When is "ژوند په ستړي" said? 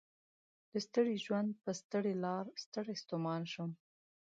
1.25-2.13